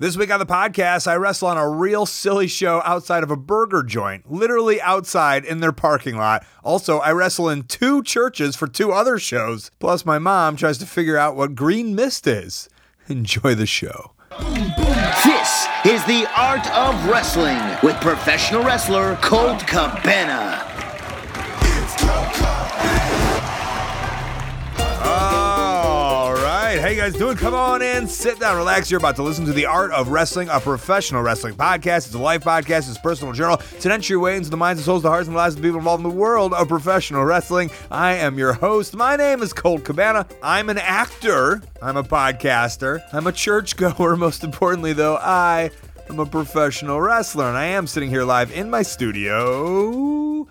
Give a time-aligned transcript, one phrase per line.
[0.00, 3.36] This week on the podcast, I wrestle on a real silly show outside of a
[3.36, 6.46] burger joint, literally outside in their parking lot.
[6.62, 9.72] Also, I wrestle in two churches for two other shows.
[9.80, 12.68] Plus, my mom tries to figure out what green mist is.
[13.08, 14.12] Enjoy the show.
[15.24, 20.67] This is the art of wrestling with professional wrestler Colt Cabana.
[27.10, 27.36] Guys doing?
[27.38, 28.90] Come on in, sit down, relax.
[28.90, 32.06] You're about to listen to The Art of Wrestling, a professional wrestling podcast.
[32.06, 32.88] It's a life podcast.
[32.88, 33.62] It's a personal journal.
[33.74, 35.68] It's an entry way into the minds and souls, the hearts and lives of the
[35.68, 37.70] people involved in the world of professional wrestling.
[37.90, 38.94] I am your host.
[38.94, 40.26] My name is Colt Cabana.
[40.42, 41.62] I'm an actor.
[41.80, 43.02] I'm a podcaster.
[43.14, 44.16] I'm a churchgoer.
[44.18, 45.70] Most importantly, though, I
[46.10, 50.46] am a professional wrestler, and I am sitting here live in my studio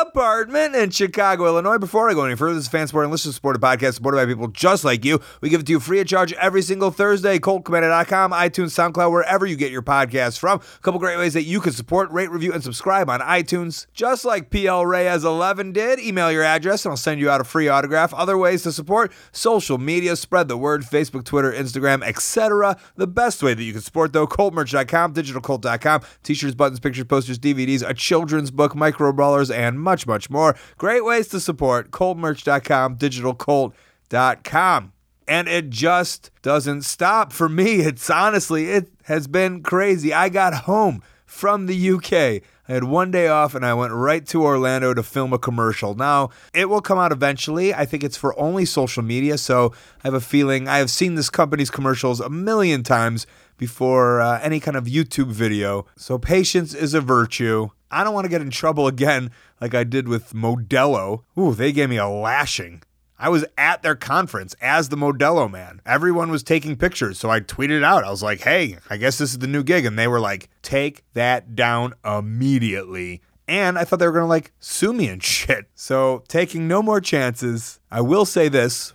[0.00, 1.76] apartment in Chicago, Illinois.
[1.76, 4.24] Before I go any further, this is Fan Sport and Listener Supported Podcast supported by
[4.24, 5.20] people just like you.
[5.42, 7.38] We give it to you free of charge every single Thursday.
[7.38, 10.60] ColtCabana.com, iTunes, SoundCloud, wherever you get your podcast from.
[10.60, 14.24] A couple great ways that you can support, rate, review, and subscribe on iTunes, just
[14.24, 16.00] like PL Reyes 11 did.
[16.00, 18.14] Email your address and I'll send you out a free autograph.
[18.14, 22.78] Other ways to support social media, spread the word, Facebook, Twitter, Instagram, etc.
[22.96, 27.86] The best way that you can support, though, ColtMerch.com, DigitalColt.com, t-shirts, buttons, pictures, posters, DVDs,
[27.86, 30.56] a children's book, micro brawlers, and much, much more.
[30.78, 34.92] Great ways to support ColtMerch.com, DigitalColt.com.
[35.28, 37.80] And it just doesn't stop for me.
[37.86, 40.12] It's honestly, it has been crazy.
[40.12, 42.42] I got home from the UK.
[42.68, 45.94] I had one day off and I went right to Orlando to film a commercial.
[45.94, 47.74] Now, it will come out eventually.
[47.74, 49.36] I think it's for only social media.
[49.36, 49.72] So
[50.04, 54.40] I have a feeling I have seen this company's commercials a million times before uh,
[54.42, 55.86] any kind of YouTube video.
[55.96, 57.68] So patience is a virtue.
[57.90, 59.30] I don't want to get in trouble again
[59.62, 61.22] like I did with Modelo.
[61.38, 62.82] Ooh, they gave me a lashing.
[63.16, 65.80] I was at their conference as the Modelo man.
[65.86, 68.02] Everyone was taking pictures, so I tweeted out.
[68.02, 70.50] I was like, "Hey, I guess this is the new gig," and they were like,
[70.62, 75.66] "Take that down immediately." And I thought they were gonna like sue me and shit.
[75.76, 77.78] So taking no more chances.
[77.88, 78.92] I will say this: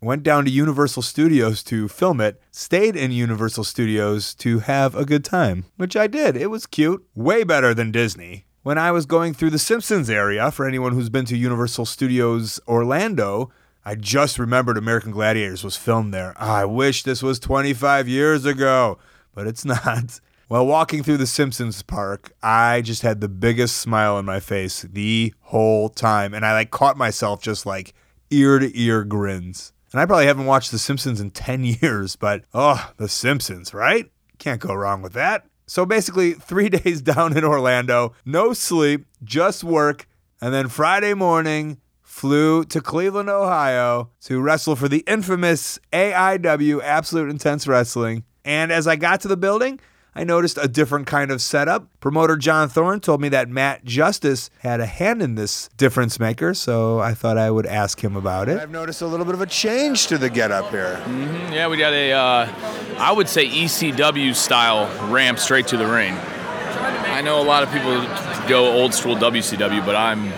[0.00, 5.04] went down to Universal Studios to film it, stayed in Universal Studios to have a
[5.04, 6.38] good time, which I did.
[6.38, 10.50] It was cute, way better than Disney when I was going through the Simpsons area,
[10.50, 13.52] for anyone who's been to Universal Studios Orlando,
[13.84, 16.34] I just remembered American Gladiators was filmed there.
[16.36, 18.98] I wish this was 25 years ago,
[19.36, 20.18] but it's not.
[20.48, 24.82] While walking through the Simpsons park, I just had the biggest smile on my face
[24.82, 26.34] the whole time.
[26.34, 27.94] And I like caught myself just like
[28.30, 29.72] ear to ear grins.
[29.92, 34.10] And I probably haven't watched The Simpsons in 10 years, but oh, The Simpsons, right?
[34.40, 35.46] Can't go wrong with that.
[35.66, 40.08] So basically, three days down in Orlando, no sleep, just work.
[40.40, 47.30] And then Friday morning, flew to Cleveland, Ohio to wrestle for the infamous AIW Absolute
[47.30, 48.24] Intense Wrestling.
[48.44, 49.80] And as I got to the building,
[50.16, 51.88] I noticed a different kind of setup.
[52.00, 56.54] Promoter John Thorne told me that Matt Justice had a hand in this difference maker,
[56.54, 58.58] so I thought I would ask him about it.
[58.58, 60.98] I've noticed a little bit of a change to the getup here.
[61.04, 61.52] Mm-hmm.
[61.52, 66.14] Yeah, we got a, uh, I would say ECW style ramp straight to the ring.
[66.14, 68.00] I know a lot of people
[68.48, 70.30] go old school WCW, but I'm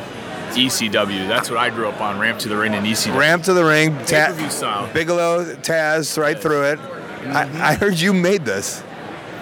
[0.56, 1.28] ECW.
[1.28, 2.18] That's what I grew up on.
[2.18, 3.16] Ramp to the ring and ECW.
[3.16, 4.92] Ramp to the ring, Ta- style.
[4.92, 6.80] Bigelow, Taz, right through it.
[7.28, 8.82] I, I heard you made this.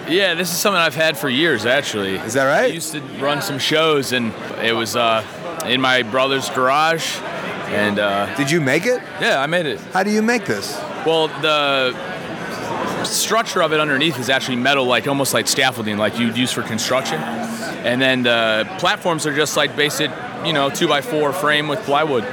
[0.09, 2.15] Yeah, this is something I've had for years, actually.
[2.15, 2.71] Is that right?
[2.71, 5.23] I used to run some shows, and it was uh,
[5.65, 7.17] in my brother's garage.
[7.67, 9.01] And uh, Did you make it?
[9.19, 9.79] yeah, I made it.
[9.91, 10.77] How do you make this?
[11.05, 11.93] Well, the
[13.03, 16.61] structure of it underneath is actually metal, like almost like scaffolding, like you'd use for
[16.61, 17.19] construction.
[17.19, 20.09] And then the platforms are just like basic,
[20.45, 22.23] you know, two by four frame with plywood.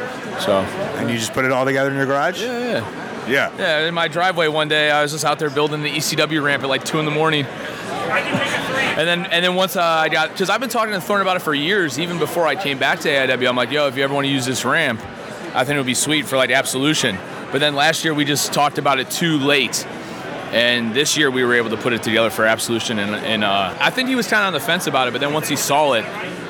[0.40, 0.58] So
[0.98, 2.40] And you just put it all together in your garage?
[2.40, 3.13] yeah, yeah.
[3.28, 3.52] Yeah.
[3.56, 6.62] Yeah, in my driveway one day, I was just out there building the ECW ramp
[6.62, 7.46] at like two in the morning.
[7.46, 11.36] And then, and then once uh, I got, because I've been talking to Thorne about
[11.36, 13.48] it for years, even before I came back to AIW.
[13.48, 15.00] I'm like, yo, if you ever want to use this ramp,
[15.54, 17.18] I think it would be sweet for like Absolution.
[17.50, 19.84] But then last year we just talked about it too late,
[20.52, 22.98] and this year we were able to put it together for Absolution.
[22.98, 25.20] And, and uh, I think he was kind of on the fence about it, but
[25.20, 26.02] then once he saw it,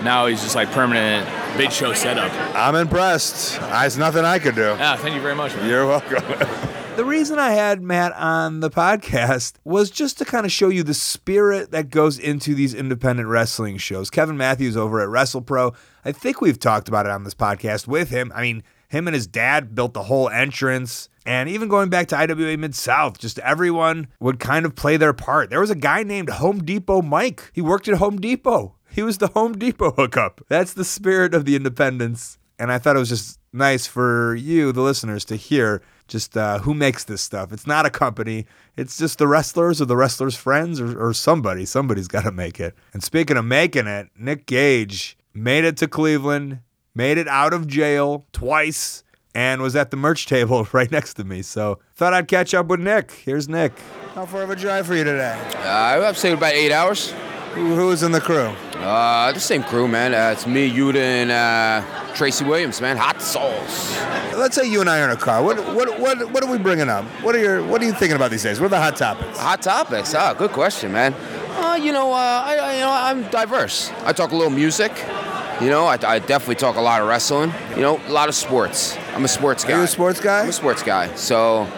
[0.03, 2.33] now he's just like permanent big show setup.
[2.55, 3.61] I'm impressed.
[3.61, 4.63] There's nothing I could do.
[4.63, 5.69] Yeah, thank you very much, man.
[5.69, 6.23] You're welcome.
[6.95, 10.85] The reason I had Matt on the podcast was just to kind of show you
[10.85, 14.11] the spirit that goes into these independent wrestling shows.
[14.11, 15.75] Kevin Matthews over at WrestlePro,
[16.05, 18.31] I think we've talked about it on this podcast with him.
[18.33, 21.09] I mean, him and his dad built the whole entrance.
[21.27, 25.13] And even going back to IWA Mid South, just everyone would kind of play their
[25.13, 25.51] part.
[25.51, 27.51] There was a guy named Home Depot Mike.
[27.53, 28.77] He worked at Home Depot.
[28.95, 30.41] He was the Home Depot hookup.
[30.49, 32.39] That's the spirit of the independence.
[32.61, 36.61] And I thought it was just nice for you, the listeners, to hear just uh,
[36.61, 37.53] who makes this stuff.
[37.53, 38.47] It's not a company.
[38.77, 41.65] It's just the wrestlers or the wrestlers' friends or, or somebody.
[41.67, 42.77] Somebody's got to make it.
[42.93, 46.61] And speaking of making it, Nick Gage made it to Cleveland,
[46.95, 49.03] made it out of jail twice,
[49.35, 51.43] and was at the merch table right next to me.
[51.43, 53.11] So thought I'd catch up with Nick.
[53.11, 53.73] Here's Nick.
[54.15, 55.37] How far of a drive for you today?
[55.57, 57.13] Uh, I've stayed about eight hours.
[57.55, 58.53] Who, was in the crew?
[58.79, 60.13] Uh, the same crew, man.
[60.13, 62.97] Uh, it's me, Yuta, and uh, Tracy Williams, man.
[62.97, 63.97] Hot sauce.
[64.35, 65.41] Let's say you and I are in a car.
[65.41, 67.05] What what what what are we bringing up?
[67.23, 68.59] What are your what are you thinking about these days?
[68.59, 69.39] What are the hot topics?
[69.39, 70.15] Hot topics.
[70.17, 71.15] Ah, good question, man.
[71.51, 73.93] Uh, you know, uh, I, I, you know, I'm diverse.
[74.03, 74.91] I talk a little music.
[75.61, 77.53] You know, I, I definitely talk a lot of wrestling.
[77.77, 78.99] You know, a lot of sports.
[79.15, 79.75] I'm a sports guy.
[79.75, 80.43] Are you a sports guy?
[80.43, 81.15] I'm a sports guy.
[81.15, 81.69] So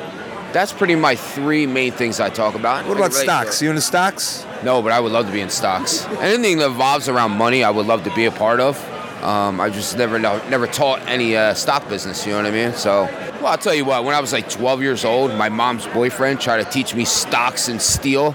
[0.57, 2.87] that's pretty my three main things I talk about.
[2.87, 3.61] What about stocks?
[3.61, 4.47] You into stocks?
[4.65, 6.07] No, but I would love to be in stocks.
[6.07, 8.83] Anything that revolves around money, I would love to be a part of.
[9.23, 12.25] Um, I just never never taught any uh, stock business.
[12.25, 12.73] You know what I mean?
[12.73, 14.05] So, well, I'll tell you what.
[14.05, 17.69] When I was like 12 years old, my mom's boyfriend tried to teach me stocks
[17.69, 18.35] and steel,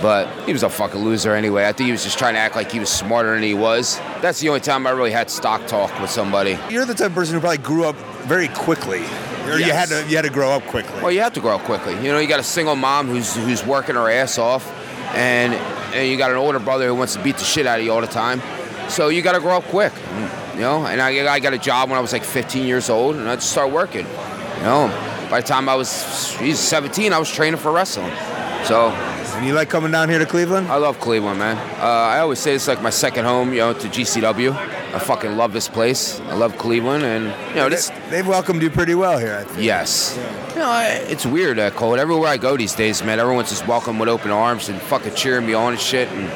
[0.00, 1.66] but he was a fucking loser anyway.
[1.68, 3.98] I think he was just trying to act like he was smarter than he was.
[4.20, 6.58] That's the only time I really had stock talk with somebody.
[6.70, 9.02] You're the type of person who probably grew up very quickly,
[9.46, 11.00] or you had to you had to grow up quickly.
[11.00, 11.94] Well, you have to grow up quickly.
[11.94, 14.70] You know, you got a single mom who's who's working her ass off,
[15.14, 15.54] and
[15.94, 17.92] and you got an older brother who wants to beat the shit out of you
[17.92, 18.40] all the time.
[18.88, 19.92] So you got to grow up quick.
[20.54, 23.16] You know, and I, I got a job when I was like 15 years old,
[23.16, 24.06] and I just started working.
[24.58, 28.12] You know, by the time I was geez, 17, I was training for wrestling.
[28.64, 28.90] So
[29.42, 30.68] And you like coming down here to Cleveland?
[30.68, 31.56] I love Cleveland, man.
[31.80, 34.54] Uh, I always say it's like my second home, you know, to GCW.
[34.54, 36.20] I fucking love this place.
[36.20, 39.34] I love Cleveland, and you know, this They, have welcomed you pretty well here.
[39.34, 39.64] I think.
[39.64, 40.16] Yes.
[40.50, 41.98] You know, I, it's weird, uh, Cole.
[41.98, 45.44] Everywhere I go these days, man, everyone's just welcome with open arms and fucking cheering
[45.44, 46.06] me on and shit.
[46.10, 46.30] And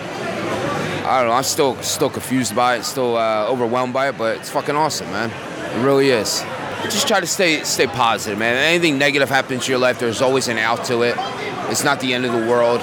[1.07, 1.35] I don't know.
[1.35, 5.09] I'm still still confused by it, still uh, overwhelmed by it, but it's fucking awesome,
[5.13, 5.31] man.
[5.31, 6.43] It really is.
[6.83, 8.57] Just try to stay stay positive, man.
[8.57, 11.15] Anything negative happens in your life, there's always an out to it.
[11.69, 12.81] It's not the end of the world.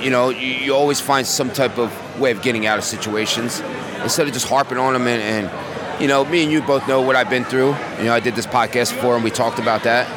[0.00, 3.60] You, know, you, you always find some type of way of getting out of situations
[4.02, 7.00] instead of just harping on them and, and you know, me and you both know
[7.02, 7.74] what I've been through.
[7.98, 10.08] You know, I did this podcast before and we talked about that.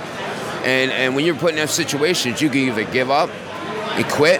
[0.65, 3.29] And and when you're put in those situations, you can either give up
[3.95, 4.39] and quit,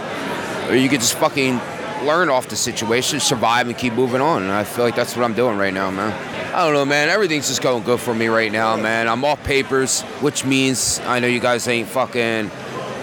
[0.69, 1.59] or you can just fucking
[2.05, 4.43] learn off the situation, survive, and keep moving on.
[4.43, 6.11] And I feel like that's what I'm doing right now, man.
[6.53, 7.09] I don't know, man.
[7.09, 9.07] Everything's just going good for me right now, man.
[9.07, 12.51] I'm off papers, which means I know you guys ain't fucking.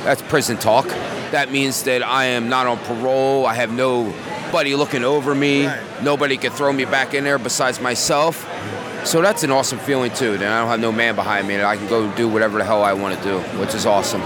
[0.04, 0.87] That's prison talk.
[1.30, 3.46] That means that I am not on parole.
[3.46, 5.66] I have nobody looking over me.
[5.66, 6.02] Right.
[6.02, 8.46] Nobody can throw me back in there besides myself.
[9.04, 10.36] So that's an awesome feeling too.
[10.38, 12.64] That I don't have no man behind me, and I can go do whatever the
[12.64, 14.20] hell I want to do, which is awesome.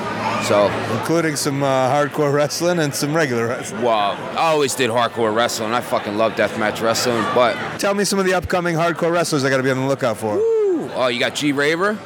[0.44, 0.66] So,
[0.99, 3.82] including some uh, hardcore wrestling and some regular wrestling.
[3.82, 5.72] well, I always did hardcore wrestling.
[5.72, 7.22] I fucking love deathmatch wrestling.
[7.34, 9.87] But Tell me some of the upcoming hardcore wrestlers I got to be on the
[9.87, 10.37] lookout for.
[10.40, 11.96] oh, you got G Raver.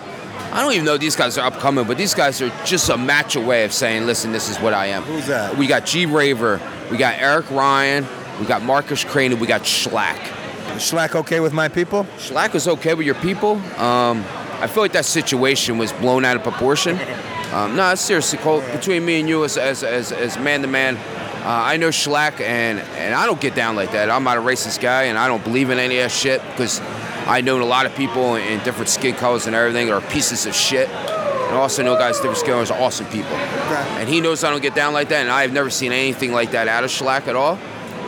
[0.52, 3.36] I don't even know these guys are upcoming, but these guys are just a match
[3.36, 5.56] away of saying, "Listen, this is what I am." Who's that?
[5.56, 6.60] We got G Raver.
[6.90, 8.06] We got Eric Ryan.
[8.40, 10.18] We got Marcus Crane, and we got Shlak.
[10.78, 12.04] Shlak okay with my people?
[12.18, 13.52] Shlak was okay with your people.
[13.78, 14.24] Um,
[14.60, 16.98] I feel like that situation was blown out of proportion.
[17.52, 20.96] Um, no, seriously, Cole, between me and you as, as, as, as man to man,
[20.96, 21.00] uh,
[21.44, 24.10] I know Shlak, and, and I don't get down like that.
[24.10, 26.80] I'm not a racist guy, and I don't believe in any of that shit because
[27.26, 30.46] I know a lot of people in different skin colors and everything that are pieces
[30.46, 30.88] of shit.
[30.88, 33.32] And I also know guys different skin colors are awesome people.
[33.32, 36.52] And he knows I don't get down like that, and I've never seen anything like
[36.52, 37.58] that out of Shlak at all.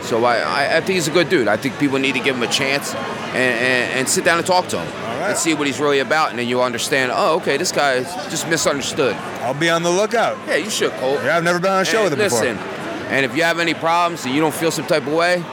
[0.01, 1.49] So I, I, I think he's a good dude.
[1.49, 4.47] I think people need to give him a chance and, and, and sit down and
[4.47, 5.29] talk to him right.
[5.29, 7.11] and see what he's really about, and then you'll understand.
[7.13, 9.15] Oh, okay, this guy is just misunderstood.
[9.41, 10.37] I'll be on the lookout.
[10.47, 11.19] Yeah, you should, Colt.
[11.23, 12.73] Yeah, I've never been on a show And with him listen, before.
[13.09, 15.43] and if you have any problems and you don't feel some type of way,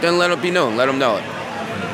[0.00, 0.76] then let it be known.
[0.76, 1.24] Let them know it.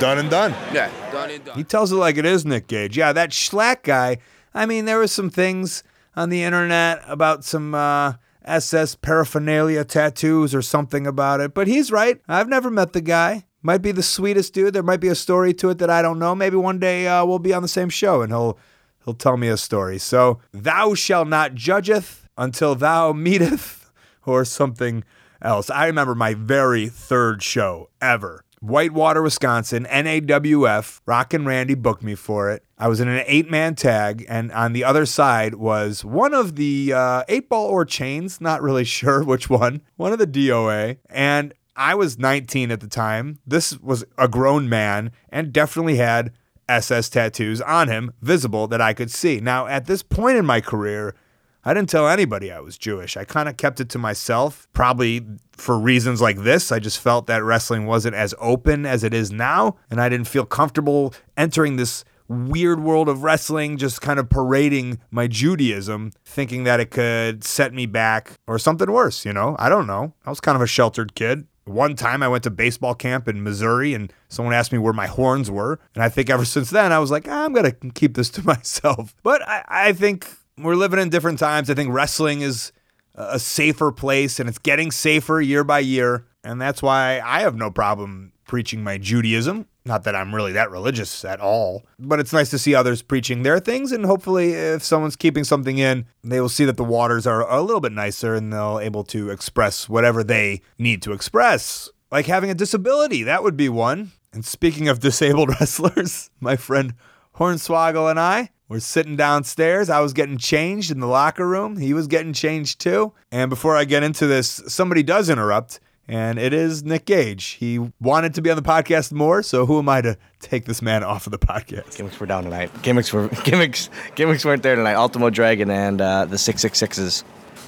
[0.01, 0.53] Done and done.
[0.73, 1.57] Yeah, done and done.
[1.57, 2.97] He tells it like it is, Nick Gage.
[2.97, 4.19] Yeah, that Shlak guy.
[4.55, 5.83] I mean, there were some things
[6.17, 11.91] on the internet about some uh, SS paraphernalia tattoos or something about it, but he's
[11.91, 12.21] right.
[12.29, 13.45] I've never met the guy.
[13.63, 14.75] Might be the sweetest dude.
[14.75, 16.35] There might be a story to it that I don't know.
[16.35, 18.59] Maybe one day uh, we'll be on the same show and he'll
[19.05, 19.99] he'll tell me a story.
[19.99, 23.91] So, thou shall not judgeth until thou meeteth,
[24.27, 25.05] or something
[25.41, 25.71] else.
[25.71, 28.45] I remember my very third show ever.
[28.63, 31.01] Whitewater, Wisconsin, NAWF.
[31.05, 32.65] Rock and Randy booked me for it.
[32.79, 36.55] I was in an eight man tag, and on the other side was one of
[36.55, 40.99] the uh, eight ball or chains, not really sure which one, one of the DOA.
[41.11, 43.41] And I was 19 at the time.
[43.45, 46.33] This was a grown man and definitely had
[46.69, 49.41] SS tattoos on him, visible that I could see.
[49.41, 51.17] Now, at this point in my career,
[51.65, 53.17] I didn't tell anybody I was Jewish.
[53.17, 56.73] I kind of kept it to myself, probably for reasons like this.
[56.73, 60.27] I just felt that wrestling wasn't as open as it is now, and I didn't
[60.27, 66.65] feel comfortable entering this weird world of wrestling, just kind of parading my Judaism, thinking
[66.65, 69.55] that it could set me back or something worse, you know?
[69.59, 70.15] I don't know.
[70.25, 71.47] I was kind of a sheltered kid.
[71.65, 75.07] One time I went to baseball camp in Missouri and someone asked me where my
[75.07, 75.79] horns were.
[75.95, 78.31] And I think ever since then I was like, "Ah, I'm going to keep this
[78.31, 79.15] to myself.
[79.23, 80.27] But I, I think
[80.59, 81.71] we're living in different times.
[81.71, 82.73] I think wrestling is
[83.15, 86.27] a safer place and it's getting safer year by year.
[86.45, 89.67] And that's why I have no problem preaching my Judaism.
[89.85, 93.43] Not that I'm really that religious at all, but it's nice to see others preaching
[93.43, 93.91] their things.
[93.91, 97.63] And hopefully, if someone's keeping something in, they will see that the waters are a
[97.63, 101.91] little bit nicer and they'll able to express whatever they need to express.
[102.13, 104.13] Like having a disability, that would be one.
[104.33, 106.95] And speaking of disabled wrestlers, my friend
[107.37, 109.91] Hornswoggle and I were sitting downstairs.
[109.91, 111.77] I was getting changed in the locker room.
[111.77, 113.13] He was getting changed too.
[113.31, 117.45] And before I get into this, somebody does interrupt and it is Nick Gage.
[117.61, 120.81] He wanted to be on the podcast more, so who am I to take this
[120.81, 121.97] man off of the podcast?
[121.97, 122.71] Gimmicks were down tonight.
[122.83, 123.91] Gimmicks were gimmicks.
[124.15, 124.95] Gimmicks weren't there tonight.
[124.95, 127.25] Ultimo Dragon and uh, the six six sixes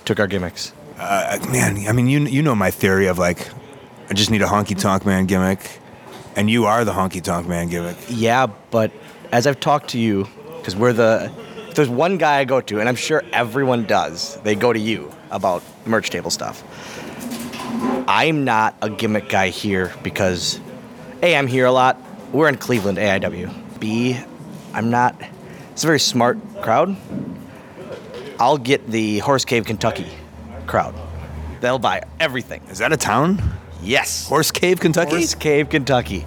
[0.07, 0.73] took our gimmicks.
[0.99, 3.47] Uh, man, I mean, you you know my theory of like,
[4.09, 5.81] I just need a honky tonk man gimmick,
[6.35, 7.99] and you are the honky tonk man gimmick.
[8.09, 8.91] Yeah, but
[9.33, 10.27] as I've talked to you,
[10.65, 11.31] because we're the
[11.69, 14.37] if there's one guy I go to, and I'm sure everyone does.
[14.45, 16.65] They go to you about merch table stuff.
[18.09, 20.59] I'm not a gimmick guy here because
[21.23, 22.01] A, I'm here a lot.
[22.33, 23.79] We're in Cleveland, AIW.
[23.79, 24.19] B,
[24.73, 25.15] I'm not.
[25.73, 26.97] It's a very smart crowd.
[28.41, 30.09] I'll get the Horse Cave, Kentucky
[30.67, 30.95] crowd.
[31.61, 32.63] They'll buy everything.
[32.71, 33.43] Is that a town?
[33.83, 34.29] Yes.
[34.29, 35.17] Horse Cave, Kentucky.
[35.17, 36.21] Horse Cave, Kentucky.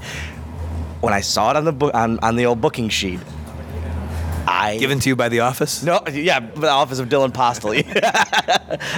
[1.02, 3.20] When I saw it on the book on, on the old booking sheet,
[4.48, 5.84] I Given to you by the office?
[5.84, 7.84] no, yeah, the office of Dylan Postl.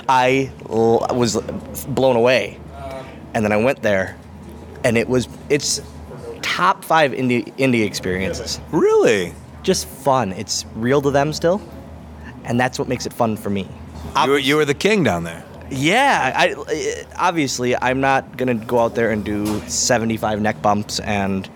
[0.09, 1.37] I l- was
[1.87, 2.59] blown away,
[3.33, 4.15] and then I went there,
[4.83, 5.81] and it was it's
[6.41, 8.59] top five indie indie experiences.
[8.71, 9.33] Really?
[9.63, 10.31] Just fun.
[10.33, 11.61] It's real to them still,
[12.45, 13.67] and that's what makes it fun for me.
[14.23, 15.43] You were, you were the king down there.
[15.71, 21.47] Yeah, I obviously I'm not gonna go out there and do 75 neck bumps and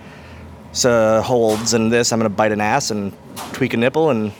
[0.73, 2.11] so holds and this.
[2.11, 3.13] I'm gonna bite an ass and
[3.53, 4.33] tweak a nipple and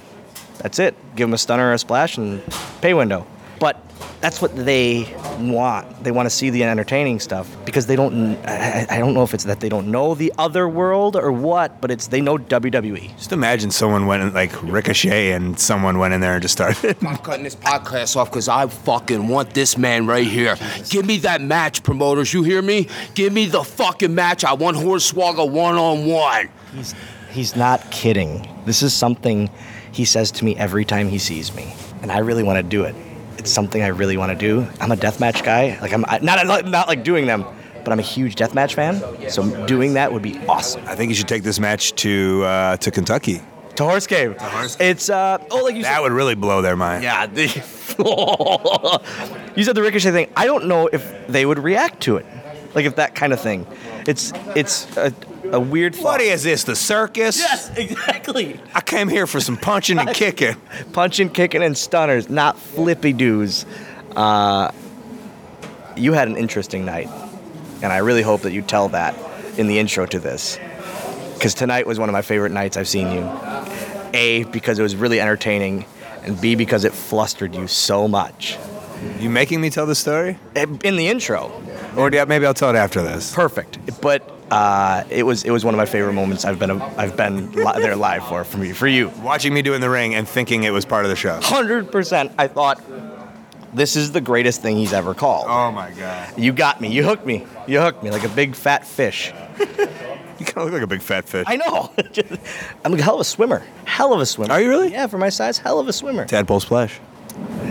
[0.58, 0.96] that's it.
[1.16, 2.42] Give them a stunner or a splash and
[2.82, 3.25] pay window.
[3.60, 3.82] But
[4.24, 6.01] that's what they want.
[6.01, 8.38] They want to see the entertaining stuff because they don't.
[8.48, 11.82] I, I don't know if it's that they don't know the other world or what,
[11.82, 12.38] but it's they know.
[12.38, 13.18] WWE.
[13.18, 16.96] Just imagine someone went in, like Ricochet and someone went in there and just started.
[17.06, 20.56] I'm cutting this podcast off because I fucking want this man right here.
[20.89, 22.34] Give me that match, promoters.
[22.34, 22.88] You hear me?
[23.15, 24.46] Give me the fucking match.
[24.46, 26.50] I want Hornswoggle one on one.
[26.74, 26.96] He's
[27.32, 28.48] he's not kidding.
[28.65, 29.50] This is something
[29.92, 32.86] he says to me every time he sees me, and I really want to do
[32.86, 32.96] it.
[33.38, 34.68] It's something I really want to do.
[34.80, 35.78] I'm a deathmatch guy.
[35.82, 37.46] Like I'm I- not not like doing them,
[37.84, 39.02] but I'm a huge deathmatch fan.
[39.30, 40.82] So doing that would be awesome.
[40.88, 43.42] I think you should take this match to uh, to Kentucky.
[43.75, 44.38] To Horse Cave.
[44.40, 46.02] Horse It's uh oh like you That said.
[46.02, 47.04] would really blow their mind.
[47.04, 47.25] Yeah.
[47.25, 47.48] The,
[49.56, 50.32] you said the ricochet thing.
[50.36, 52.25] I don't know if they would react to it,
[52.75, 53.66] like if that kind of thing.
[54.08, 55.13] It's it's a,
[55.53, 55.95] a weird.
[55.95, 56.22] What thought.
[56.22, 56.63] is this?
[56.63, 57.38] The circus?
[57.38, 58.60] Yes, exactly.
[58.74, 60.55] I came here for some punching and kicking.
[60.91, 63.65] punching, kicking, and stunners, not flippy doos.
[64.15, 64.72] Uh,
[65.95, 67.07] you had an interesting night,
[67.81, 69.15] and I really hope that you tell that
[69.57, 70.60] in the intro to this,
[71.36, 73.29] because tonight was one of my favorite nights I've seen you.
[74.15, 75.86] A because it was really entertaining,
[76.24, 78.57] and B because it flustered you so much.
[79.19, 80.38] You making me tell the story?
[80.55, 81.51] In the intro,
[81.95, 83.33] Or yeah, maybe I'll tell it after this.
[83.33, 84.29] perfect, but.
[84.51, 87.74] Uh, it was it was one of my favorite moments I've been I've been li-
[87.77, 89.10] there live for for me for you.
[89.24, 91.39] Watching me do in the ring and thinking it was part of the show.
[91.41, 92.31] Hundred percent.
[92.38, 92.79] I thought
[93.74, 95.45] this is the greatest thing he's ever called.
[95.50, 96.38] Oh my god.
[96.38, 96.89] You got me.
[96.89, 97.48] You hooked me.
[97.65, 99.33] You hooked me like a big fat fish.
[99.57, 99.65] You
[100.45, 101.45] kind of look like a big fat fish.
[101.48, 101.91] I know.
[102.86, 103.63] I'm a hell of a swimmer.
[103.86, 104.53] Hell of a swimmer.
[104.53, 104.91] Are you really?
[104.91, 106.25] Yeah, for my size, hell of a swimmer.
[106.25, 107.00] Tadpole splash.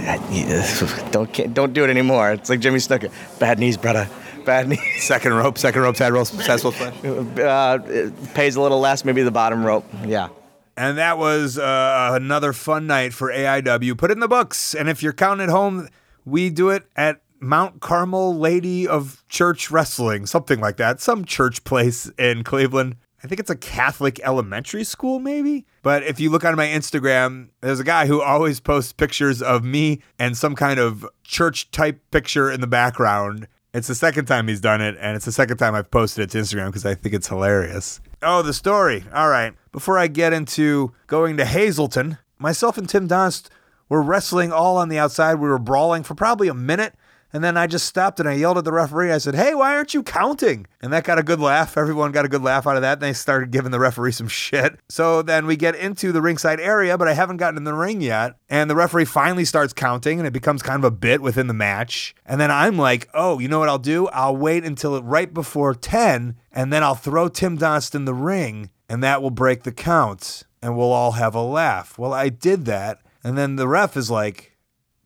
[1.12, 2.32] Don't don't do it anymore.
[2.32, 3.12] It's like Jimmy Snuka.
[3.38, 4.08] Bad knees, brother.
[4.44, 4.80] Bad knees.
[4.98, 7.04] Second rope, second rope, tadpole, tadpole splash.
[7.04, 9.84] Uh, it pays a little less, maybe the bottom rope.
[10.04, 10.28] Yeah.
[10.76, 13.96] And that was uh, another fun night for AIW.
[13.96, 14.74] Put it in the books.
[14.74, 15.88] And if you're counting at home,
[16.24, 21.00] we do it at Mount Carmel Lady of Church Wrestling, something like that.
[21.00, 22.96] Some church place in Cleveland.
[23.24, 25.64] I think it's a Catholic elementary school, maybe.
[25.82, 29.62] But if you look on my Instagram, there's a guy who always posts pictures of
[29.62, 33.46] me and some kind of church type picture in the background.
[33.72, 36.30] It's the second time he's done it, and it's the second time I've posted it
[36.30, 38.00] to Instagram because I think it's hilarious.
[38.22, 39.04] Oh, the story.
[39.14, 39.54] All right.
[39.70, 43.48] Before I get into going to Hazleton, myself and Tim Donst
[43.88, 45.34] were wrestling all on the outside.
[45.34, 46.94] We were brawling for probably a minute,
[47.32, 49.10] And then I just stopped and I yelled at the referee.
[49.10, 50.66] I said, Hey, why aren't you counting?
[50.80, 51.76] And that got a good laugh.
[51.76, 52.94] Everyone got a good laugh out of that.
[52.94, 54.78] And they started giving the referee some shit.
[54.88, 58.00] So then we get into the ringside area, but I haven't gotten in the ring
[58.00, 58.36] yet.
[58.50, 61.54] And the referee finally starts counting and it becomes kind of a bit within the
[61.54, 62.14] match.
[62.26, 64.08] And then I'm like, Oh, you know what I'll do?
[64.08, 68.70] I'll wait until right before 10 and then I'll throw Tim Donst in the ring
[68.88, 71.98] and that will break the count and we'll all have a laugh.
[71.98, 73.00] Well, I did that.
[73.24, 74.52] And then the ref is like,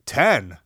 [0.07, 0.57] 10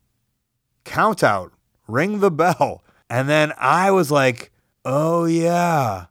[0.84, 1.52] count out,
[1.88, 2.84] ring the bell.
[3.10, 4.52] And then I was like,
[4.86, 6.06] oh, yeah,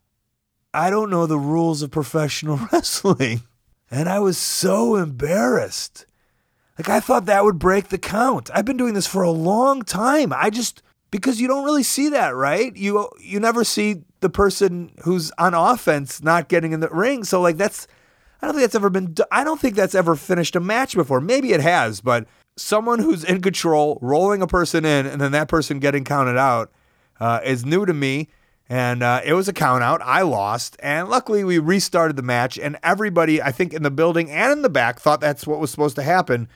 [0.72, 3.42] I don't know the rules of professional wrestling.
[3.90, 6.06] And I was so embarrassed.
[6.78, 8.50] Like, I thought that would break the count.
[8.54, 10.32] I've been doing this for a long time.
[10.32, 12.74] I just, because you don't really see that, right?
[12.76, 17.24] You, you never see the person who's on offense not getting in the ring.
[17.24, 17.86] So, like, that's,
[18.40, 21.20] I don't think that's ever been, I don't think that's ever finished a match before.
[21.20, 22.26] Maybe it has, but
[22.60, 26.70] someone who's in control, rolling a person in, and then that person getting counted out
[27.18, 28.28] uh, is new to me.
[28.68, 30.00] And uh, it was a count out.
[30.04, 30.76] I lost.
[30.80, 32.56] And luckily, we restarted the match.
[32.56, 35.72] And everybody, I think, in the building and in the back thought that's what was
[35.72, 36.48] supposed to happen.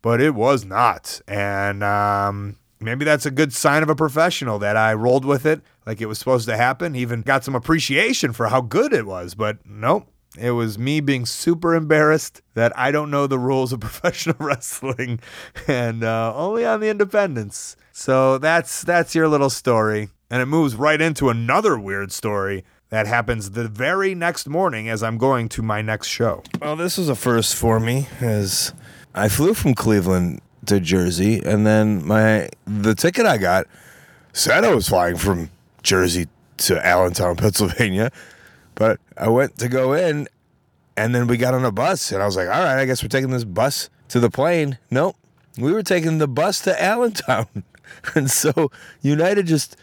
[0.00, 1.20] But it was not.
[1.26, 5.60] And um, maybe that's a good sign of a professional that I rolled with it
[5.84, 6.94] like it was supposed to happen.
[6.94, 9.34] Even got some appreciation for how good it was.
[9.34, 10.08] But nope.
[10.38, 15.20] It was me being super embarrassed that I don't know the rules of professional wrestling
[15.66, 17.76] and uh, only on the independents.
[17.92, 23.06] So that's that's your little story, and it moves right into another weird story that
[23.06, 26.42] happens the very next morning as I'm going to my next show.
[26.60, 28.72] Well, this was a first for me as
[29.14, 33.66] I flew from Cleveland to Jersey, and then my the ticket I got
[34.32, 35.50] said I was flying from
[35.82, 36.28] Jersey
[36.58, 38.10] to Allentown, Pennsylvania.
[38.76, 40.28] But I went to go in,
[40.96, 43.02] and then we got on a bus, and I was like, all right, I guess
[43.02, 44.78] we're taking this bus to the plane.
[44.90, 45.16] Nope.
[45.58, 47.64] We were taking the bus to Allentown.
[48.14, 49.76] and so United just,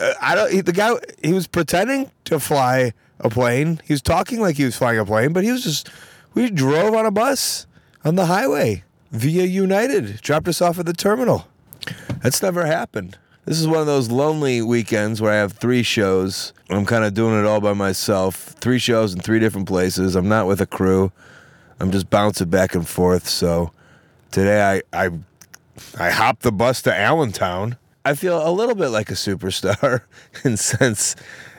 [0.00, 3.80] uh, I don't, he, the guy, he was pretending to fly a plane.
[3.84, 5.90] He was talking like he was flying a plane, but he was just,
[6.34, 7.66] we drove on a bus
[8.04, 11.48] on the highway via United, dropped us off at the terminal.
[12.22, 13.18] That's never happened.
[13.48, 16.52] This is one of those lonely weekends where I have three shows.
[16.68, 18.36] I'm kind of doing it all by myself.
[18.36, 20.16] Three shows in three different places.
[20.16, 21.12] I'm not with a crew.
[21.80, 23.26] I'm just bouncing back and forth.
[23.26, 23.72] So
[24.32, 25.10] today I I
[25.98, 27.78] I hopped the bus to Allentown.
[28.04, 30.02] I feel a little bit like a superstar
[30.44, 31.16] in sense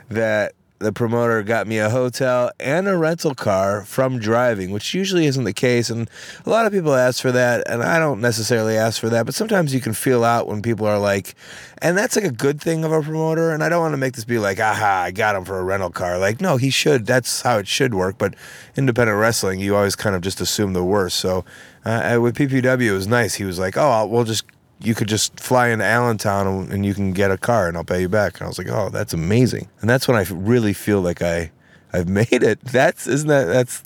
[0.10, 5.25] that the promoter got me a hotel and a rental car from driving, which usually
[5.25, 5.89] isn't the case.
[5.89, 6.09] And
[6.45, 9.25] a lot of people ask for that, and I don't necessarily ask for that.
[9.25, 11.35] But sometimes you can feel out when people are like,
[11.81, 13.51] and that's like a good thing of a promoter.
[13.51, 15.63] And I don't want to make this be like, aha, I got him for a
[15.63, 16.17] rental car.
[16.17, 17.05] Like, no, he should.
[17.05, 18.17] That's how it should work.
[18.17, 18.35] But
[18.75, 21.17] independent wrestling, you always kind of just assume the worst.
[21.17, 21.43] So
[21.83, 23.35] uh, with PPW, it was nice.
[23.35, 24.45] He was like, oh, I'll, we'll just
[24.81, 28.01] you could just fly into Allentown and, you can get a car and I'll pay
[28.01, 28.35] you back.
[28.35, 29.67] And I was like, oh, that's amazing.
[29.81, 31.51] And that's when I really feel like I,
[31.91, 32.61] I've made it.
[32.61, 33.83] That's isn't that that's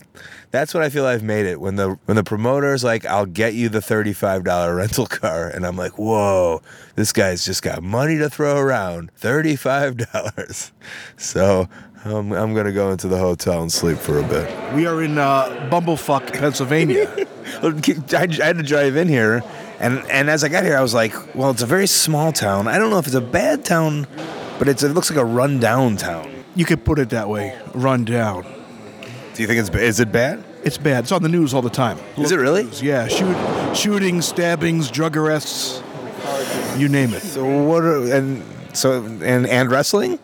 [0.52, 1.60] that's when I feel I've made it.
[1.60, 5.48] When the when the promoter's like, I'll get you the thirty five dollar rental car,
[5.48, 6.62] and I'm like, whoa,
[6.96, 10.72] this guy's just got money to throw around, thirty five dollars.
[11.18, 11.70] So
[12.04, 14.74] um, I'm gonna go into the hotel and sleep for a bit.
[14.74, 17.10] We are in uh, Bumblefuck, Pennsylvania.
[17.64, 19.42] I had to drive in here
[19.80, 22.68] and and as I got here, I was like, well, it's a very small town.
[22.68, 24.08] I don't know if it's a bad town,
[24.60, 26.32] but it's it looks like a rundown town.
[26.56, 28.44] you could put it that way, run down.
[29.34, 30.44] Do you think it's is it bad?
[30.64, 31.04] It's bad.
[31.04, 31.98] It's on the news all the time.
[32.18, 32.70] Is it really?
[32.82, 33.36] Yeah, shoot,
[33.76, 35.82] shootings, stabbings, drug arrests,
[36.78, 37.22] you name it.
[37.22, 37.84] So what?
[37.84, 40.20] Are, and so and and wrestling.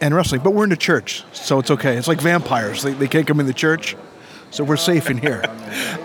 [0.00, 1.96] And wrestling, but we're in the church, so it's okay.
[1.96, 3.96] It's like vampires; they, they can't come in the church,
[4.54, 5.42] so we're safe in here.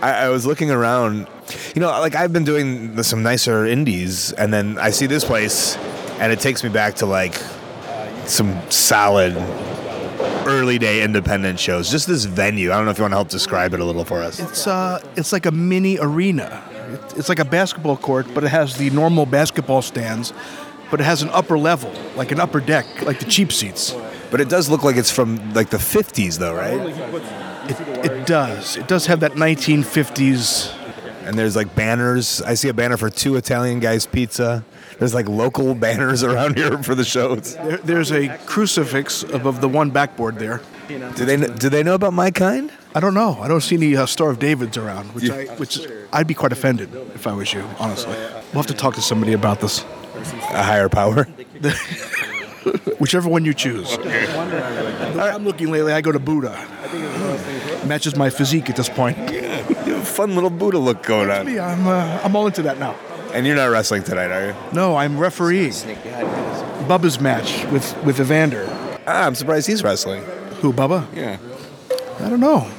[0.02, 1.28] I, I was looking around.
[1.74, 5.24] You know, like I've been doing the, some nicer indies, and then I see this
[5.24, 5.76] place,
[6.18, 7.36] and it takes me back to like
[8.26, 9.36] some solid
[10.48, 11.92] early day independent shows.
[11.92, 12.72] Just this venue.
[12.72, 14.40] I don't know if you want to help describe it a little for us.
[14.40, 16.64] It's uh, it's like a mini arena.
[17.16, 20.32] It's like a basketball court, but it has the normal basketball stands,
[20.90, 23.94] but it has an upper level, like an upper deck, like the cheap seats.
[24.32, 27.40] But it does look like it's from like the 50s, though, right?
[27.70, 28.76] It, it does.
[28.76, 30.72] It does have that 1950s.
[31.26, 32.40] And there's like banners.
[32.42, 34.64] I see a banner for two Italian guys pizza.
[35.00, 37.56] There's like local banners around here for the shows.
[37.56, 40.60] There, there's a crucifix above the one backboard there.
[40.88, 42.72] Do they do they know about my kind?
[42.94, 43.36] I don't know.
[43.40, 45.80] I don't see any uh, Star of Davids around, which I, which
[46.12, 48.14] I'd be quite offended if I was you, honestly.
[48.52, 49.84] We'll have to talk to somebody about this.
[50.50, 51.28] A higher power.
[52.98, 53.96] Whichever one you choose.
[53.96, 56.66] The I'm looking lately, I go to Buddha.
[57.86, 59.18] Matches my physique at this point.
[59.86, 61.46] You have a fun little Buddha look going on.
[61.46, 62.94] Me, I'm, uh, I'm all into that now.
[63.32, 64.54] And you're not wrestling tonight, are you?
[64.72, 65.70] No, I'm refereeing
[66.86, 68.66] Bubba's match with with Evander.
[69.06, 70.22] Ah, I'm surprised he's wrestling.
[70.60, 71.06] Who, Bubba?
[71.14, 71.38] Yeah.
[72.20, 72.70] I don't know.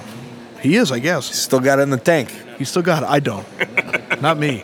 [0.62, 1.26] He is, I guess.
[1.26, 2.30] Still got it in the tank.
[2.58, 3.10] He still got it.
[3.10, 3.48] I don't.
[4.22, 4.64] Not me.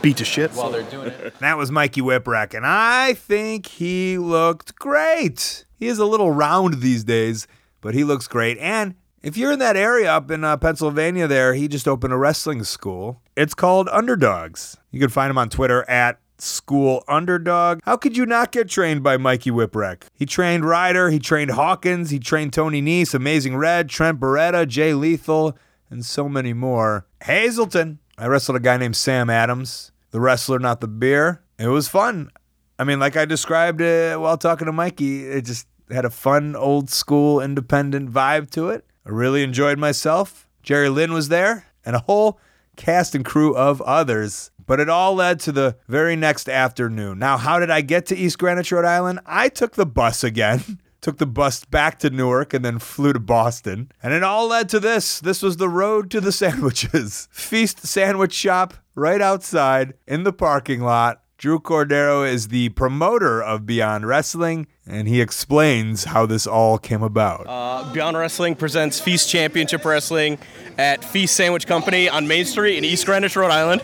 [0.00, 0.50] Beat to shit.
[0.52, 1.38] While they're doing it.
[1.38, 5.64] That was Mikey Whipwreck, and I think he looked great.
[5.78, 7.46] He is a little round these days,
[7.80, 8.58] but he looks great.
[8.58, 12.16] And if you're in that area up in uh, Pennsylvania, there, he just opened a
[12.16, 13.22] wrestling school.
[13.36, 14.76] It's called Underdogs.
[14.90, 17.80] You can find him on Twitter at School Underdog.
[17.84, 20.04] How could you not get trained by Mikey Whipwreck?
[20.14, 24.92] He trained Ryder, he trained Hawkins, he trained Tony Nese, Amazing Red, Trent Beretta, Jay
[24.92, 25.56] Lethal,
[25.88, 27.06] and so many more.
[27.20, 28.00] Hazleton.
[28.18, 31.42] I wrestled a guy named Sam Adams, the wrestler, not the beer.
[31.58, 32.30] It was fun.
[32.78, 36.56] I mean, like I described it while talking to Mikey, it just had a fun,
[36.56, 38.84] old school, independent vibe to it.
[39.04, 40.46] I really enjoyed myself.
[40.62, 42.38] Jerry Lynn was there, and a whole
[42.76, 44.50] cast and crew of others.
[44.64, 47.18] But it all led to the very next afternoon.
[47.18, 49.20] Now, how did I get to East Greenwich, Rhode Island?
[49.26, 50.78] I took the bus again.
[51.02, 53.90] Took the bus back to Newark and then flew to Boston.
[54.04, 55.18] And it all led to this.
[55.18, 57.26] This was the road to the sandwiches.
[57.32, 61.21] Feast Sandwich Shop right outside in the parking lot.
[61.42, 67.02] Drew Cordeiro is the promoter of Beyond Wrestling, and he explains how this all came
[67.02, 67.46] about.
[67.48, 70.38] Uh, Beyond Wrestling presents Feast Championship Wrestling
[70.78, 73.82] at Feast Sandwich Company on Main Street in East Greenwich, Rhode Island.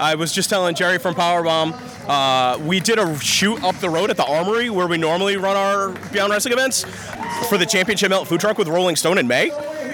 [0.00, 4.08] I was just telling Jerry from Powerbomb, uh, we did a shoot up the road
[4.08, 6.84] at the Armory where we normally run our Beyond Wrestling events
[7.50, 9.50] for the Championship Melt Food Truck with Rolling Stone in May.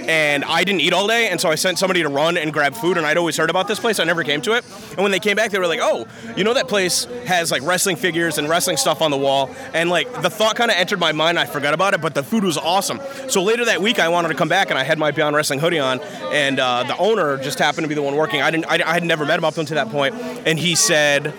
[0.09, 2.75] And I didn't eat all day, and so I sent somebody to run and grab
[2.75, 2.97] food.
[2.97, 3.99] And I'd always heard about this place.
[3.99, 4.64] I never came to it.
[4.90, 7.62] And when they came back, they were like, "Oh, you know that place has like
[7.62, 11.01] wrestling figures and wrestling stuff on the wall." And like the thought kind of entered
[11.01, 11.38] my mind.
[11.38, 13.01] I forgot about it, but the food was awesome.
[13.29, 15.61] So later that week, I wanted to come back, and I had my Beyond Wrestling
[15.61, 16.01] hoodie on.
[16.33, 18.43] And uh, the owner just happened to be the one working.
[18.43, 18.67] I didn't.
[18.67, 20.14] I, I had never met him up until that point,
[20.47, 21.33] and he said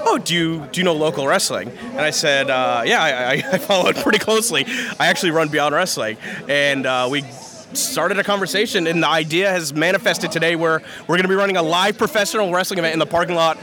[0.00, 1.70] oh, do you do you know local wrestling?
[1.70, 4.64] And I said, uh, yeah, I, I, I follow it pretty closely.
[4.98, 6.16] I actually run Beyond Wrestling,
[6.48, 7.24] and uh, we
[7.74, 11.56] started a conversation, and the idea has manifested today where we're going to be running
[11.56, 13.58] a live professional wrestling event in the parking lot,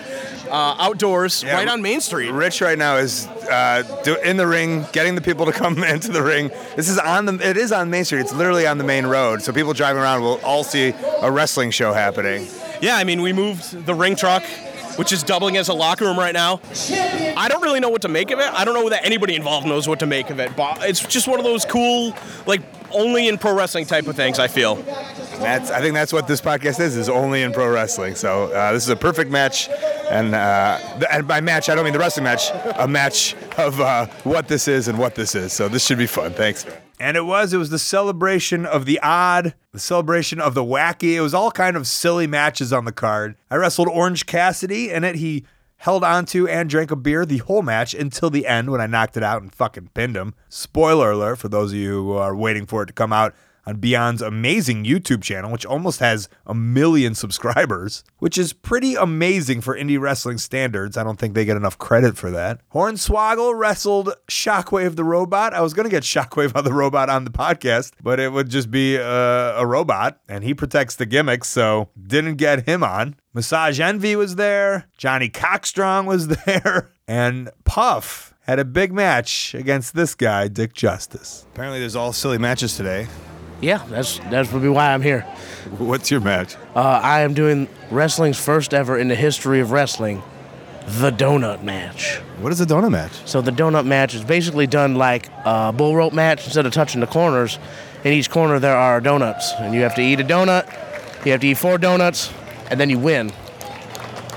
[0.50, 1.56] uh, outdoors, Yeah.
[1.56, 2.30] right on Main Street.
[2.32, 6.12] Rich right now is uh, do, in the ring, getting the people to come into
[6.12, 6.50] the ring.
[6.76, 7.34] This is on the.
[7.50, 8.22] It is on Main Street.
[8.22, 11.72] It's literally on the main road, so people driving around will all see a wrestling
[11.72, 12.48] show happening.
[12.82, 14.44] Yeah, I mean, we moved the ring truck,
[14.98, 16.60] which is doubling as a locker room right now.
[17.38, 18.46] I don't really know what to make of it.
[18.54, 21.28] I don't know that anybody involved knows what to make of it, but it's just
[21.28, 22.14] one of those cool,
[22.46, 22.62] like,
[22.96, 24.76] only in pro wrestling type of things, I feel.
[25.40, 25.70] That's.
[25.70, 26.96] I think that's what this podcast is.
[26.96, 28.16] Is only in pro wrestling.
[28.16, 29.70] So uh, this is a perfect match,
[30.10, 30.80] and uh,
[31.12, 32.50] and by match I don't mean the wrestling match.
[32.78, 35.54] A match of uh, what this is and what this is.
[35.54, 36.34] So this should be fun.
[36.34, 36.66] Thanks.
[36.98, 41.16] And it was, it was the celebration of the odd, the celebration of the wacky.
[41.16, 43.36] It was all kind of silly matches on the card.
[43.52, 45.44] I wrestled Orange Cassidy, and it he
[45.78, 49.18] held onto and drank a beer the whole match until the end when I knocked
[49.18, 50.34] it out and fucking pinned him.
[50.50, 53.78] Spoiler alert for those of you who are waiting for it to come out on
[53.78, 59.78] Beyond's amazing YouTube channel, which almost has a million subscribers, which is pretty amazing for
[59.78, 60.98] indie wrestling standards.
[60.98, 62.60] I don't think they get enough credit for that.
[62.74, 65.54] Hornswoggle wrestled Shockwave the robot.
[65.54, 68.50] I was going to get Shockwave on the robot on the podcast, but it would
[68.50, 69.04] just be uh,
[69.60, 73.16] a robot, and he protects the gimmicks, so didn't get him on.
[73.34, 74.88] Massage Envy was there.
[74.98, 76.92] Johnny Cockstrong was there.
[77.08, 81.46] And Puff had a big match against this guy, Dick Justice.
[81.54, 83.08] Apparently, there's all silly matches today.
[83.62, 85.22] Yeah, that's that's probably why I'm here.
[85.78, 86.56] What's your match?
[86.76, 90.22] Uh, I am doing wrestling's first ever in the history of wrestling,
[90.86, 92.18] the donut match.
[92.40, 93.14] What is a donut match?
[93.26, 96.44] So the donut match is basically done like a bull rope match.
[96.46, 97.58] Instead of touching the corners,
[98.04, 100.66] in each corner there are donuts, and you have to eat a donut.
[101.26, 102.32] You have to eat four donuts,
[102.70, 103.30] and then you win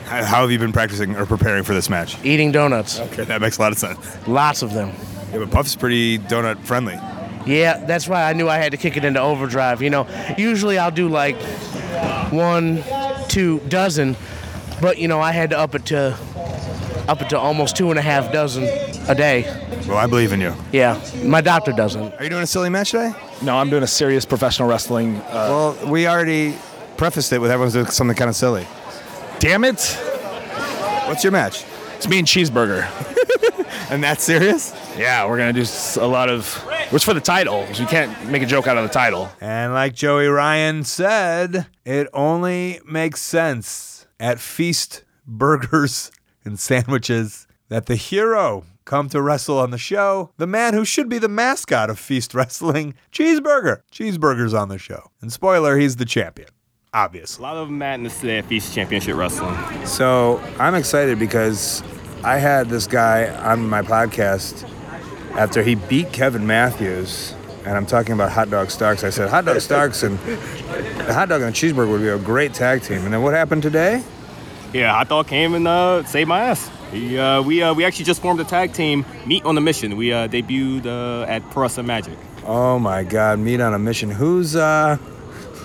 [0.06, 2.16] How how have you been practicing or preparing for this match?
[2.24, 2.98] eating donuts.
[3.00, 3.98] Okay, that makes a lot of sense.
[4.28, 4.92] Lots of them.
[5.32, 6.98] Yeah, but Puff's pretty donut friendly.
[7.48, 9.80] Yeah, that's why I knew I had to kick it into overdrive.
[9.82, 10.06] You know,
[10.36, 11.36] usually I'll do like
[12.30, 12.82] one,
[13.28, 14.16] two dozen,
[14.80, 16.16] but you know I had to up it to
[17.08, 18.64] up it to almost two and a half dozen
[19.08, 19.42] a day.
[19.88, 20.54] Well, I believe in you.
[20.72, 22.12] Yeah, my doctor doesn't.
[22.14, 23.12] Are you doing a silly match today?
[23.40, 25.16] No, I'm doing a serious professional wrestling.
[25.16, 25.30] Uh,
[25.74, 26.54] Well, we already
[26.98, 28.66] prefaced it with everyone's doing something kind of silly.
[29.38, 29.80] damn it!
[31.06, 31.64] What's your match?
[31.96, 32.86] It's me and Cheeseburger.
[33.90, 34.74] And that's serious?
[34.98, 35.64] Yeah, we're gonna do
[35.98, 36.62] a lot of.
[36.90, 37.66] Which for the title?
[37.74, 39.30] You can't make a joke out of the title.
[39.42, 46.10] And like Joey Ryan said, it only makes sense at feast burgers
[46.46, 51.10] and sandwiches that the hero come to wrestle on the show, the man who should
[51.10, 53.82] be the mascot of Feast Wrestling, Cheeseburger.
[53.92, 55.10] Cheeseburger's on the show.
[55.20, 56.48] And spoiler, he's the champion.
[56.94, 57.42] obviously.
[57.42, 59.54] A lot of madness today at Feast Championship Wrestling.
[59.84, 61.82] So I'm excited because
[62.24, 64.66] I had this guy on my podcast
[65.32, 69.04] after he beat Kevin Matthews, and I'm talking about Hot Dog Starks.
[69.04, 72.54] I said Hot Dog Starks and the Hot Dog and Cheeseburger would be a great
[72.54, 73.04] tag team.
[73.04, 74.02] And then what happened today?
[74.72, 76.70] Yeah, Hot Dog came and uh, saved my ass.
[76.90, 79.96] He, uh, we uh, we actually just formed a tag team, Meet on the Mission.
[79.96, 82.16] We uh, debuted uh, at Wrestling Magic.
[82.44, 83.38] Oh my God!
[83.38, 84.10] Meet on a mission.
[84.10, 84.96] Who's uh,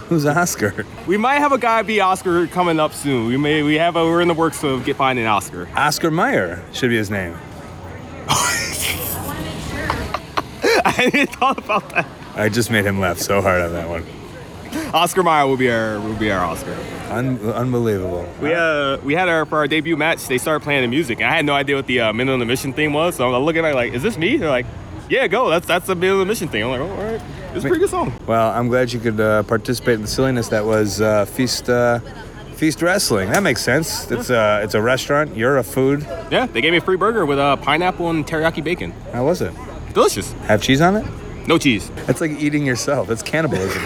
[0.10, 0.86] who's Oscar?
[1.08, 3.28] We might have a guy be Oscar coming up soon.
[3.28, 5.69] We may we have a, we're in the works of get finding Oscar.
[5.76, 7.38] Oscar Mayer should be his name.
[11.06, 12.08] I didn't thought about that.
[12.36, 14.06] I just made him laugh so hard on that one.
[14.94, 16.76] Oscar Mayer will be our will be our Oscar.
[17.10, 18.28] Un- unbelievable.
[18.42, 20.28] We uh we had our for our debut match.
[20.28, 22.39] They started playing the music, and I had no idea what the uh, Minute on
[22.39, 23.16] the Mission theme was.
[23.16, 24.38] So I'm looking at it like, is this me?
[24.38, 24.66] They're like,
[25.10, 25.50] yeah, go.
[25.50, 26.63] That's that's the Minute on the Mission thing.
[26.63, 27.22] I'm like, oh, all right,
[27.54, 28.13] it's a pretty good song.
[28.26, 32.00] Well, I'm glad you could uh, participate in the silliness that was uh, feast uh,
[32.56, 33.30] feast wrestling.
[33.30, 34.10] That makes sense.
[34.10, 35.38] It's a it's a restaurant.
[35.38, 36.02] You're a food.
[36.32, 38.92] Yeah, they gave me a free burger with uh, pineapple and teriyaki bacon.
[39.12, 39.54] How was it?
[39.94, 40.32] Delicious.
[40.48, 41.06] Have cheese on it?
[41.48, 41.90] No cheese.
[42.08, 43.08] That's like eating yourself.
[43.08, 43.84] That's cannibalism.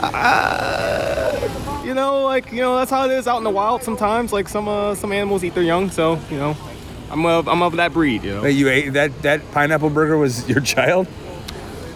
[0.00, 3.82] Uh, you know, like you know, that's how it is out in the wild.
[3.82, 5.90] Sometimes, like some uh, some animals eat their young.
[5.90, 6.56] So you know,
[7.10, 8.22] I'm of I'm of that breed.
[8.24, 11.06] You know, Wait, you ate that that pineapple burger was your child?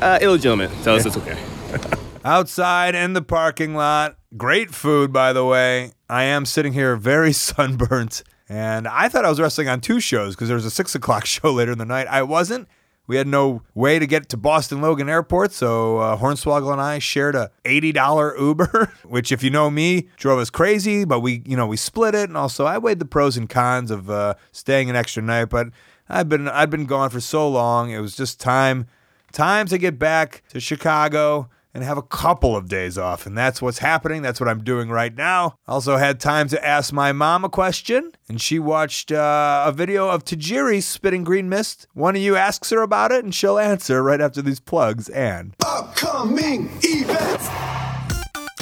[0.00, 0.70] uh, illegitimate.
[0.82, 1.38] So it's, it's okay.
[2.24, 4.16] Outside in the parking lot.
[4.36, 5.92] Great food, by the way.
[6.08, 8.22] I am sitting here very sunburnt.
[8.52, 11.24] And I thought I was wrestling on two shows because there was a six o'clock
[11.26, 12.06] show later in the night.
[12.06, 12.68] I wasn't.
[13.06, 16.98] We had no way to get to Boston Logan Airport, so uh, Hornswoggle and I
[16.98, 21.06] shared a $80 Uber, which, if you know me, drove us crazy.
[21.06, 23.90] But we, you know, we split it, and also I weighed the pros and cons
[23.90, 25.46] of uh, staying an extra night.
[25.46, 25.68] But
[26.10, 27.90] I've been I've been gone for so long.
[27.90, 28.86] It was just time
[29.32, 33.26] time to get back to Chicago and have a couple of days off.
[33.26, 34.22] And that's what's happening.
[34.22, 35.56] That's what I'm doing right now.
[35.66, 40.08] Also had time to ask my mom a question, and she watched uh, a video
[40.08, 41.86] of Tajiri spitting green mist.
[41.94, 45.54] One of you asks her about it, and she'll answer right after these plugs and.
[45.64, 47.81] Upcoming events.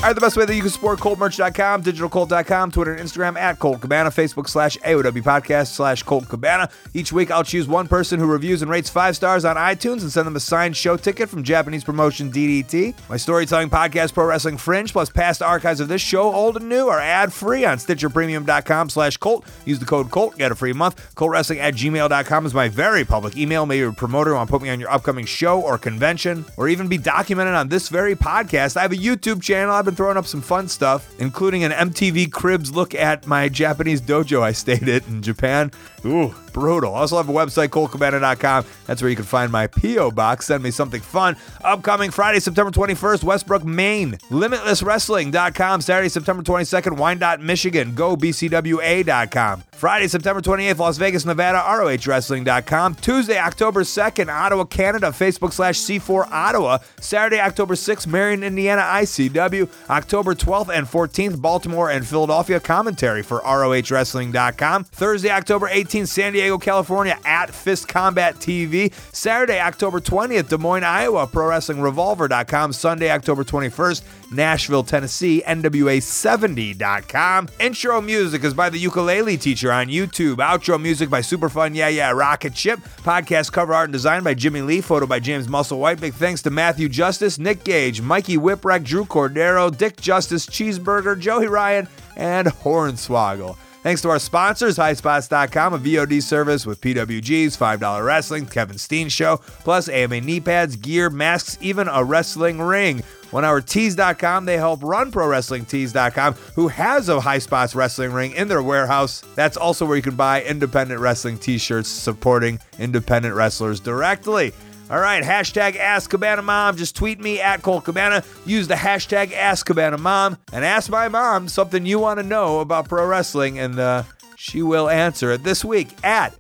[0.00, 3.58] All right, the best way that you can support ColtMerch.com, DigitalColt.com, Twitter and Instagram at
[3.58, 6.70] Colt Cabana, Facebook slash AOW Podcast slash Colt Cabana.
[6.94, 10.10] Each week, I'll choose one person who reviews and rates five stars on iTunes and
[10.10, 12.94] send them a signed show ticket from Japanese promotion DDT.
[13.10, 16.88] My storytelling podcast, Pro Wrestling Fringe, plus past archives of this show, old and new,
[16.88, 19.44] are ad-free on StitcherPremium.com slash Colt.
[19.66, 21.14] Use the code Colt, get a free month.
[21.14, 23.66] ColtWrestling at gmail.com is my very public email.
[23.66, 26.88] Maybe a promoter want to put me on your upcoming show or convention, or even
[26.88, 28.78] be documented on this very podcast.
[28.78, 29.74] I have a YouTube channel.
[29.74, 34.00] I've been throwing up some fun stuff, including an MTV Cribs look at my Japanese
[34.00, 35.72] dojo I stayed at in Japan.
[36.05, 36.94] Ooh, brutal.
[36.94, 38.64] I also have a website, coltcabana.com.
[38.86, 40.10] That's where you can find my P.O.
[40.10, 40.46] box.
[40.46, 41.36] Send me something fun.
[41.62, 44.12] Upcoming Friday, September 21st, Westbrook, Maine.
[44.30, 45.80] LimitlessWrestling.com.
[45.80, 47.94] Saturday, September 22nd, Wyandotte, Michigan.
[47.94, 49.64] Go BCWA.com.
[49.80, 52.96] Friday, September 28th, Las Vegas, Nevada, ROHWrestling.com.
[52.96, 56.78] Tuesday, October 2nd, Ottawa, Canada, Facebook slash C4 Ottawa.
[57.00, 59.70] Saturday, October 6th, Marion, Indiana, ICW.
[59.88, 64.84] October 12th and 14th, Baltimore and Philadelphia, commentary for ROHWrestling.com.
[64.84, 68.92] Thursday, October 18th, San Diego, California, at Fist Combat TV.
[69.12, 72.72] Saturday, October 20th, Des Moines, Iowa, Pro Wrestling ProWrestlingRevolver.com.
[72.72, 77.48] Sunday, October 21st, Nashville, Tennessee, NWA70.com.
[77.59, 80.37] Intro music is by the Ukulele Teacher on YouTube.
[80.37, 82.79] Outro music by Superfun Yeah Yeah Rocket Ship.
[83.03, 84.81] Podcast cover art and design by Jimmy Lee.
[84.81, 86.00] Photo by James Musselwhite.
[86.00, 91.46] Big thanks to Matthew Justice, Nick Gage, Mikey Whipwreck, Drew Cordeiro, Dick Justice, Cheeseburger, Joey
[91.46, 93.57] Ryan, and Hornswoggle.
[93.82, 99.38] Thanks to our sponsors, highspots.com, a VOD service with PWGs, $5 wrestling, Kevin Steen Show,
[99.38, 103.02] plus AMA knee pads, gear, masks, even a wrestling ring.
[103.30, 109.22] OneHourTees.com, they help run ProWrestlingTees.com, who has a High Spots wrestling ring in their warehouse.
[109.34, 114.52] That's also where you can buy independent wrestling t shirts supporting independent wrestlers directly.
[114.90, 116.76] All right, hashtag Ask Cabana Mom.
[116.76, 118.24] Just tweet me at Colt Cabana.
[118.44, 122.59] Use the hashtag Ask Cabana Mom and ask my mom something you want to know
[122.59, 124.03] about pro wrestling, and uh,
[124.37, 126.35] she will answer it this week at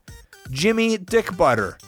[0.50, 1.78] Jimmy Dick Butter.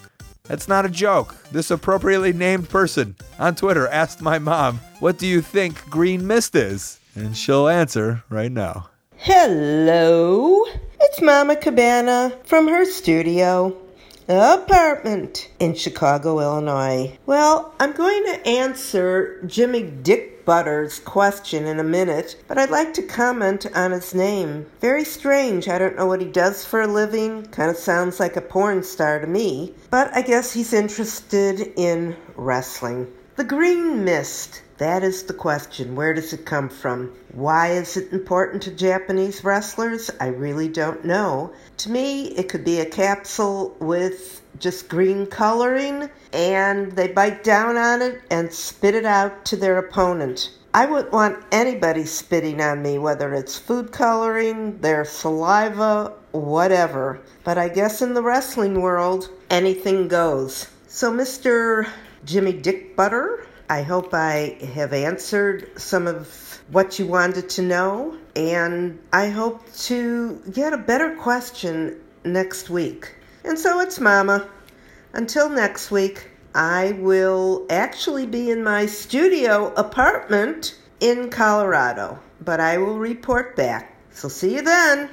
[0.44, 1.34] That's not a joke.
[1.50, 6.54] This appropriately named person on Twitter asked my mom, What do you think green mist
[6.54, 7.00] is?
[7.16, 8.88] And she'll answer right now.
[9.16, 10.64] Hello,
[11.00, 13.81] it's Mama Cabana from her studio
[14.28, 17.18] apartment in Chicago, Illinois.
[17.26, 22.94] Well, I'm going to answer Jimmy Dick Butter's question in a minute, but I'd like
[22.94, 24.66] to comment on his name.
[24.80, 25.68] Very strange.
[25.68, 27.46] I don't know what he does for a living.
[27.46, 32.16] Kind of sounds like a porn star to me, but I guess he's interested in
[32.36, 33.06] wrestling.
[33.36, 35.94] The green mist That is the question.
[35.94, 37.12] Where does it come from?
[37.30, 40.10] Why is it important to Japanese wrestlers?
[40.18, 41.52] I really don't know.
[41.76, 47.76] To me, it could be a capsule with just green coloring, and they bite down
[47.76, 50.50] on it and spit it out to their opponent.
[50.74, 57.20] I wouldn't want anybody spitting on me, whether it's food coloring, their saliva, whatever.
[57.44, 60.66] But I guess in the wrestling world, anything goes.
[60.88, 61.88] So, Mr.
[62.24, 68.18] Jimmy Dick Butter, I hope I have answered some of what you wanted to know,
[68.36, 73.14] and I hope to get a better question next week.
[73.44, 74.46] And so it's Mama.
[75.14, 82.76] Until next week, I will actually be in my studio apartment in Colorado, but I
[82.76, 83.96] will report back.
[84.10, 85.08] So see you then.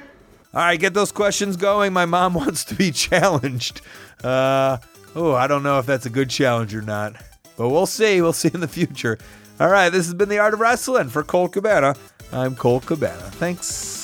[0.52, 1.94] All right, get those questions going.
[1.94, 3.80] My mom wants to be challenged.
[4.22, 4.76] Uh,
[5.16, 7.16] oh, I don't know if that's a good challenge or not,
[7.56, 8.20] but we'll see.
[8.20, 9.18] We'll see in the future.
[9.58, 11.94] All right, this has been the Art of Wrestling for Colt Cabana.
[12.32, 13.30] I'm Colt Cabana.
[13.32, 14.00] Thanks.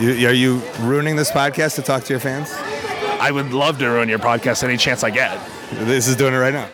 [0.00, 2.52] You, are you ruining this podcast to talk to your fans?
[3.20, 5.40] I would love to ruin your podcast any chance I get.
[5.72, 6.68] This is doing it right now.